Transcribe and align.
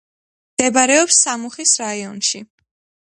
მდებარეობს 0.53 1.19
სამუხის 1.27 1.75
რაიონში. 1.83 2.43